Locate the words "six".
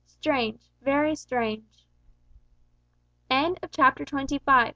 4.43-4.69